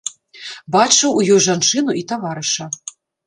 [0.75, 2.65] Бачыў у ёй жанчыну і таварыша.